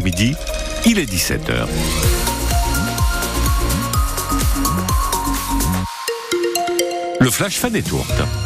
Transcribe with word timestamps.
après-midi, 0.00 0.34
il 0.86 0.98
est 0.98 1.04
17h. 1.04 1.66
Le 7.20 7.30
flash 7.30 7.58
fan 7.58 7.76
est 7.76 7.86
tourte. 7.86 8.39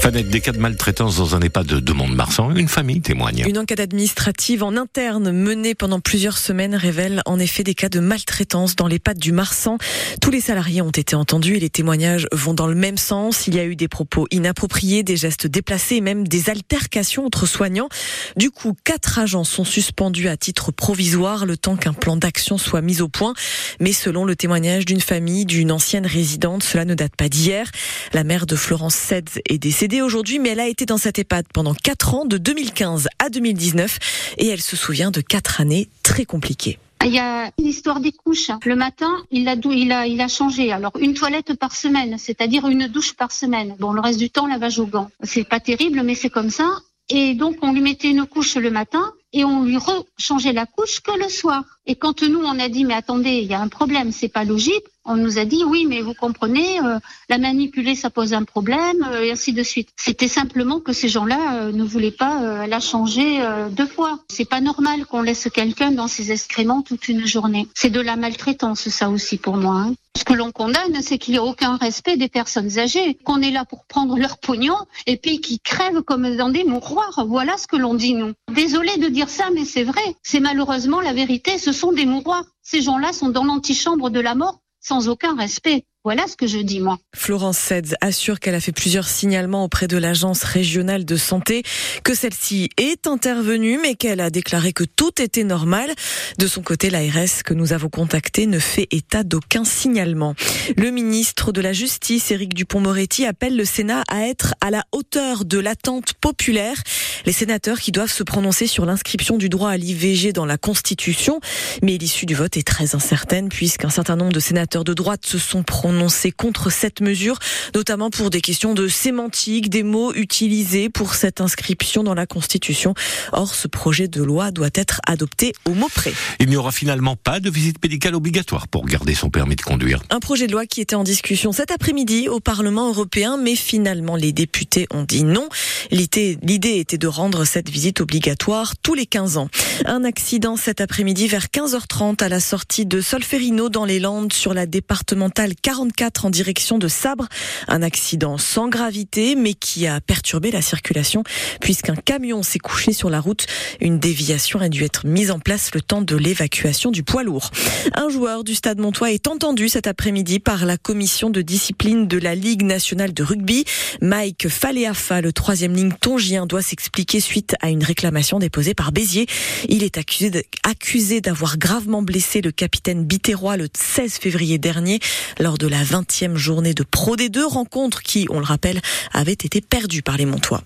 Fanette, 0.00 0.30
des 0.30 0.40
cas 0.40 0.52
de 0.52 0.58
maltraitance 0.58 1.18
dans 1.18 1.34
un 1.34 1.40
EHPAD 1.40 1.66
de 1.66 1.92
Mont-de-Marsan, 1.92 2.56
une 2.56 2.68
famille 2.68 3.02
témoigne. 3.02 3.44
Une 3.46 3.58
enquête 3.58 3.80
administrative 3.80 4.62
en 4.62 4.74
interne 4.78 5.30
menée 5.30 5.74
pendant 5.74 6.00
plusieurs 6.00 6.38
semaines 6.38 6.74
révèle 6.74 7.20
en 7.26 7.38
effet 7.38 7.64
des 7.64 7.74
cas 7.74 7.90
de 7.90 8.00
maltraitance 8.00 8.76
dans 8.76 8.88
l'EHPAD 8.88 9.18
du 9.18 9.32
Marsan. 9.32 9.76
Tous 10.22 10.30
les 10.30 10.40
salariés 10.40 10.80
ont 10.80 10.90
été 10.90 11.16
entendus 11.16 11.56
et 11.56 11.60
les 11.60 11.68
témoignages 11.68 12.26
vont 12.32 12.54
dans 12.54 12.66
le 12.66 12.74
même 12.74 12.96
sens. 12.96 13.46
Il 13.46 13.54
y 13.54 13.58
a 13.58 13.64
eu 13.66 13.76
des 13.76 13.88
propos 13.88 14.26
inappropriés, 14.30 15.02
des 15.02 15.18
gestes 15.18 15.46
déplacés 15.46 15.96
et 15.96 16.00
même 16.00 16.26
des 16.26 16.48
altercations 16.48 17.26
entre 17.26 17.44
soignants. 17.44 17.90
Du 18.36 18.50
coup, 18.50 18.74
quatre 18.84 19.18
agents 19.18 19.44
sont 19.44 19.64
suspendus 19.64 20.28
à 20.28 20.38
titre 20.38 20.72
provisoire 20.72 21.44
le 21.44 21.58
temps 21.58 21.76
qu'un 21.76 21.92
plan 21.92 22.16
d'action 22.16 22.56
soit 22.56 22.80
mis 22.80 23.02
au 23.02 23.08
point. 23.08 23.34
Mais 23.80 23.92
selon 23.92 24.24
le 24.24 24.34
témoignage 24.34 24.86
d'une 24.86 25.02
famille, 25.02 25.44
d'une 25.44 25.70
ancienne 25.70 26.06
résidente, 26.06 26.62
cela 26.62 26.86
ne 26.86 26.94
date 26.94 27.16
pas 27.16 27.28
d'hier. 27.28 27.70
La 28.14 28.24
mère 28.24 28.46
de 28.46 28.56
Florence 28.56 28.94
Sedz 28.94 29.40
est 29.46 29.58
décédée 29.58 29.89
aujourd'hui, 29.98 30.38
mais 30.38 30.50
elle 30.50 30.60
a 30.60 30.68
été 30.68 30.86
dans 30.86 30.98
cette 30.98 31.18
EHPAD 31.18 31.46
pendant 31.52 31.74
4 31.74 32.14
ans, 32.14 32.24
de 32.24 32.38
2015 32.38 33.08
à 33.18 33.28
2019, 33.28 33.98
et 34.38 34.48
elle 34.48 34.60
se 34.60 34.76
souvient 34.76 35.10
de 35.10 35.20
4 35.20 35.60
années 35.60 35.88
très 36.02 36.24
compliquées. 36.24 36.78
Il 37.04 37.12
y 37.12 37.18
a 37.18 37.50
l'histoire 37.58 37.98
des 37.98 38.12
couches. 38.12 38.50
Le 38.64 38.76
matin, 38.76 39.10
il 39.30 39.48
a, 39.48 39.54
il 39.54 39.90
a, 39.90 40.06
il 40.06 40.20
a 40.20 40.28
changé. 40.28 40.70
Alors, 40.70 40.92
une 41.00 41.14
toilette 41.14 41.54
par 41.54 41.74
semaine, 41.74 42.18
c'est-à-dire 42.18 42.68
une 42.68 42.86
douche 42.88 43.14
par 43.14 43.32
semaine. 43.32 43.74
Bon, 43.78 43.92
le 43.92 44.00
reste 44.00 44.18
du 44.18 44.30
temps, 44.30 44.46
lavage 44.46 44.78
au 44.78 44.86
gants. 44.86 45.10
C'est 45.22 45.44
pas 45.44 45.60
terrible, 45.60 46.02
mais 46.04 46.14
c'est 46.14 46.30
comme 46.30 46.50
ça. 46.50 46.68
Et 47.08 47.34
donc, 47.34 47.56
on 47.62 47.72
lui 47.72 47.80
mettait 47.80 48.10
une 48.10 48.26
couche 48.26 48.56
le 48.56 48.70
matin 48.70 49.12
et 49.32 49.44
on 49.44 49.64
lui 49.64 49.78
rechangeait 49.78 50.52
la 50.52 50.66
couche 50.66 51.00
que 51.00 51.18
le 51.18 51.28
soir. 51.28 51.64
Et 51.90 51.96
quand 51.96 52.22
nous, 52.22 52.38
on 52.38 52.60
a 52.60 52.68
dit, 52.68 52.84
mais 52.84 52.94
attendez, 52.94 53.40
il 53.42 53.50
y 53.50 53.54
a 53.54 53.60
un 53.60 53.66
problème, 53.66 54.12
c'est 54.12 54.28
pas 54.28 54.44
logique, 54.44 54.84
on 55.04 55.16
nous 55.16 55.38
a 55.38 55.44
dit, 55.44 55.64
oui, 55.64 55.86
mais 55.88 56.02
vous 56.02 56.14
comprenez, 56.14 56.78
euh, 56.78 57.00
la 57.28 57.38
manipuler, 57.38 57.96
ça 57.96 58.10
pose 58.10 58.32
un 58.32 58.44
problème, 58.44 59.04
euh, 59.10 59.22
et 59.22 59.32
ainsi 59.32 59.52
de 59.52 59.64
suite. 59.64 59.88
C'était 59.96 60.28
simplement 60.28 60.78
que 60.78 60.92
ces 60.92 61.08
gens-là 61.08 61.54
euh, 61.54 61.72
ne 61.72 61.82
voulaient 61.82 62.12
pas 62.12 62.66
la 62.68 62.78
changer 62.78 63.40
deux 63.72 63.86
fois. 63.86 64.20
C'est 64.28 64.48
pas 64.48 64.60
normal 64.60 65.04
qu'on 65.06 65.22
laisse 65.22 65.48
quelqu'un 65.52 65.90
dans 65.90 66.06
ses 66.06 66.30
excréments 66.30 66.82
toute 66.82 67.08
une 67.08 67.26
journée. 67.26 67.66
C'est 67.74 67.90
de 67.90 68.00
la 68.00 68.14
maltraitance, 68.14 68.88
ça 68.88 69.10
aussi, 69.10 69.36
pour 69.36 69.56
moi. 69.56 69.86
Hein. 69.86 69.94
Ce 70.18 70.24
que 70.24 70.34
l'on 70.34 70.50
condamne, 70.50 71.00
c'est 71.02 71.18
qu'il 71.18 71.32
n'y 71.32 71.38
a 71.38 71.44
aucun 71.44 71.76
respect 71.76 72.16
des 72.16 72.28
personnes 72.28 72.78
âgées, 72.78 73.16
qu'on 73.24 73.40
est 73.40 73.52
là 73.52 73.64
pour 73.64 73.84
prendre 73.84 74.18
leur 74.18 74.38
pognon 74.38 74.76
et 75.06 75.16
puis 75.16 75.40
qu'ils 75.40 75.60
crèvent 75.60 76.02
comme 76.02 76.36
dans 76.36 76.50
des 76.50 76.64
mouroirs. 76.64 77.24
Voilà 77.26 77.56
ce 77.56 77.66
que 77.66 77.76
l'on 77.76 77.94
dit, 77.94 78.14
nous. 78.14 78.32
Désolé 78.52 78.96
de 78.98 79.08
dire 79.08 79.28
ça, 79.28 79.48
mais 79.54 79.64
c'est 79.64 79.84
vrai. 79.84 80.02
C'est 80.22 80.40
malheureusement 80.40 81.00
la 81.00 81.12
vérité. 81.12 81.58
Ce 81.58 81.72
sont 81.80 81.92
des 81.92 82.06
mouroirs. 82.06 82.44
Ces 82.62 82.82
gens-là 82.82 83.12
sont 83.12 83.30
dans 83.30 83.44
l'antichambre 83.44 84.10
de 84.10 84.20
la 84.20 84.34
mort 84.34 84.60
sans 84.80 85.08
aucun 85.08 85.34
respect. 85.34 85.86
Voilà 86.02 86.26
ce 86.26 86.34
que 86.34 86.46
je 86.46 86.56
dis, 86.56 86.80
moi. 86.80 86.96
Florence 87.14 87.58
Sedz 87.58 87.94
assure 88.00 88.40
qu'elle 88.40 88.54
a 88.54 88.60
fait 88.60 88.72
plusieurs 88.72 89.06
signalements 89.06 89.64
auprès 89.64 89.86
de 89.86 89.98
l'Agence 89.98 90.44
régionale 90.44 91.04
de 91.04 91.16
santé, 91.18 91.62
que 92.04 92.14
celle-ci 92.14 92.70
est 92.78 93.06
intervenue, 93.06 93.78
mais 93.82 93.96
qu'elle 93.96 94.22
a 94.22 94.30
déclaré 94.30 94.72
que 94.72 94.84
tout 94.84 95.20
était 95.20 95.44
normal. 95.44 95.92
De 96.38 96.46
son 96.46 96.62
côté, 96.62 96.88
l'ARS 96.88 97.42
que 97.44 97.52
nous 97.52 97.74
avons 97.74 97.90
contacté 97.90 98.46
ne 98.46 98.58
fait 98.58 98.88
état 98.92 99.24
d'aucun 99.24 99.66
signalement. 99.66 100.34
Le 100.78 100.90
ministre 100.90 101.52
de 101.52 101.60
la 101.60 101.74
Justice, 101.74 102.30
Éric 102.30 102.54
Dupont-Moretti, 102.54 103.26
appelle 103.26 103.54
le 103.54 103.66
Sénat 103.66 104.02
à 104.08 104.26
être 104.26 104.54
à 104.62 104.70
la 104.70 104.84
hauteur 104.92 105.44
de 105.44 105.58
l'attente 105.58 106.14
populaire. 106.14 106.82
Les 107.26 107.32
sénateurs 107.32 107.78
qui 107.78 107.92
doivent 107.92 108.10
se 108.10 108.22
prononcer 108.22 108.66
sur 108.66 108.86
l'inscription 108.86 109.36
du 109.36 109.50
droit 109.50 109.68
à 109.68 109.76
l'IVG 109.76 110.32
dans 110.32 110.46
la 110.46 110.56
Constitution. 110.56 111.40
Mais 111.82 111.98
l'issue 111.98 112.24
du 112.24 112.34
vote 112.34 112.56
est 112.56 112.66
très 112.66 112.94
incertaine 112.94 113.50
puisqu'un 113.50 113.90
certain 113.90 114.16
nombre 114.16 114.32
de 114.32 114.40
sénateurs 114.40 114.84
de 114.84 114.94
droite 114.94 115.26
se 115.26 115.36
sont 115.36 115.62
prononcés 115.62 115.89
prononcé 115.90 116.30
contre 116.30 116.70
cette 116.70 117.00
mesure, 117.00 117.36
notamment 117.74 118.10
pour 118.10 118.30
des 118.30 118.40
questions 118.40 118.74
de 118.74 118.86
sémantique, 118.86 119.68
des 119.70 119.82
mots 119.82 120.14
utilisés 120.14 120.88
pour 120.88 121.14
cette 121.14 121.40
inscription 121.40 122.04
dans 122.04 122.14
la 122.14 122.26
Constitution. 122.26 122.94
Or, 123.32 123.52
ce 123.52 123.66
projet 123.66 124.06
de 124.06 124.22
loi 124.22 124.52
doit 124.52 124.70
être 124.74 125.00
adopté 125.04 125.52
au 125.64 125.74
mot 125.74 125.88
près. 125.92 126.12
Il 126.38 126.48
n'y 126.48 126.54
aura 126.54 126.70
finalement 126.70 127.16
pas 127.16 127.40
de 127.40 127.50
visite 127.50 127.82
médicale 127.82 128.14
obligatoire 128.14 128.68
pour 128.68 128.86
garder 128.86 129.16
son 129.16 129.30
permis 129.30 129.56
de 129.56 129.62
conduire. 129.62 130.00
Un 130.10 130.20
projet 130.20 130.46
de 130.46 130.52
loi 130.52 130.64
qui 130.64 130.80
était 130.80 130.94
en 130.94 131.02
discussion 131.02 131.50
cet 131.50 131.72
après-midi 131.72 132.28
au 132.28 132.38
Parlement 132.38 132.88
européen, 132.88 133.36
mais 133.36 133.56
finalement 133.56 134.14
les 134.14 134.32
députés 134.32 134.86
ont 134.92 135.02
dit 135.02 135.24
non. 135.24 135.48
L'idée 135.90 136.78
était 136.78 136.98
de 136.98 137.06
rendre 137.06 137.44
cette 137.44 137.68
visite 137.68 138.00
obligatoire 138.00 138.76
tous 138.76 138.94
les 138.94 139.06
15 139.06 139.36
ans. 139.36 139.48
Un 139.86 140.04
accident 140.04 140.56
cet 140.56 140.80
après-midi 140.80 141.28
vers 141.28 141.46
15h30 141.46 142.22
à 142.22 142.28
la 142.28 142.40
sortie 142.40 142.86
de 142.86 143.00
Solferino 143.00 143.68
dans 143.68 143.84
les 143.84 144.00
Landes 144.00 144.32
sur 144.32 144.54
la 144.54 144.66
départementale 144.66 145.54
40 145.60 145.90
en 146.24 146.30
direction 146.30 146.78
de 146.78 146.88
Sabre. 146.88 147.28
Un 147.68 147.82
accident 147.82 148.38
sans 148.38 148.68
gravité, 148.68 149.34
mais 149.34 149.54
qui 149.54 149.86
a 149.86 150.00
perturbé 150.00 150.50
la 150.50 150.62
circulation 150.62 151.24
puisqu'un 151.60 151.94
camion 151.94 152.42
s'est 152.42 152.58
couché 152.58 152.92
sur 152.92 153.10
la 153.10 153.20
route. 153.20 153.46
Une 153.80 153.98
déviation 153.98 154.60
a 154.60 154.68
dû 154.68 154.84
être 154.84 155.06
mise 155.06 155.30
en 155.30 155.38
place 155.38 155.70
le 155.74 155.80
temps 155.80 156.02
de 156.02 156.16
l'évacuation 156.16 156.90
du 156.90 157.02
poids 157.02 157.22
lourd. 157.22 157.50
Un 157.94 158.08
joueur 158.08 158.44
du 158.44 158.54
Stade 158.54 158.78
Montois 158.78 159.12
est 159.12 159.28
entendu 159.28 159.68
cet 159.68 159.86
après-midi 159.86 160.40
par 160.40 160.64
la 160.64 160.76
commission 160.76 161.30
de 161.30 161.42
discipline 161.42 162.06
de 162.06 162.18
la 162.18 162.34
Ligue 162.34 162.62
nationale 162.62 163.12
de 163.12 163.22
rugby. 163.22 163.64
Mike 164.00 164.48
Faleafa, 164.48 165.20
le 165.20 165.32
troisième 165.32 165.69
ligne 165.74 165.92
tongien, 165.92 166.46
doit 166.46 166.62
s'expliquer 166.62 167.20
suite 167.20 167.54
à 167.60 167.70
une 167.70 167.84
réclamation 167.84 168.38
déposée 168.38 168.74
par 168.74 168.92
Béziers. 168.92 169.26
Il 169.68 169.82
est 169.82 169.98
accusé 169.98 171.20
d'avoir 171.20 171.58
gravement 171.58 172.02
blessé 172.02 172.40
le 172.40 172.52
capitaine 172.52 173.04
Biterrois 173.04 173.56
le 173.56 173.68
16 173.72 174.14
février 174.14 174.58
dernier 174.58 175.00
lors 175.38 175.58
de 175.58 175.66
la 175.66 175.82
20e 175.82 176.36
journée 176.36 176.74
de 176.74 176.82
Pro 176.82 177.16
D2, 177.16 177.44
rencontre 177.44 178.02
qui, 178.02 178.26
on 178.30 178.38
le 178.38 178.44
rappelle, 178.44 178.80
avait 179.12 179.32
été 179.32 179.60
perdue 179.60 180.02
par 180.02 180.16
les 180.16 180.26
Montois. 180.26 180.62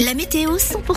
La 0.00 0.12
météo 0.12 0.56
100% 0.56 0.82